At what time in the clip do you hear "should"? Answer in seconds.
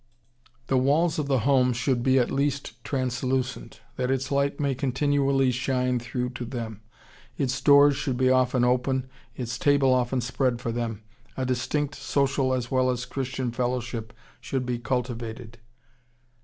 1.73-2.01, 7.97-8.17, 14.39-14.65